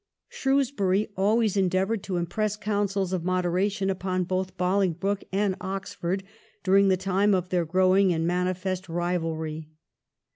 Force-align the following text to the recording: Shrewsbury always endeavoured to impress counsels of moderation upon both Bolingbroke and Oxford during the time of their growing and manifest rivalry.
Shrewsbury 0.29 1.09
always 1.15 1.55
endeavoured 1.55 2.01
to 2.05 2.17
impress 2.17 2.57
counsels 2.57 3.13
of 3.13 3.23
moderation 3.23 3.91
upon 3.91 4.23
both 4.23 4.57
Bolingbroke 4.57 5.23
and 5.31 5.55
Oxford 5.61 6.23
during 6.63 6.87
the 6.87 6.97
time 6.97 7.35
of 7.35 7.49
their 7.49 7.65
growing 7.65 8.11
and 8.11 8.25
manifest 8.25 8.89
rivalry. 8.89 9.69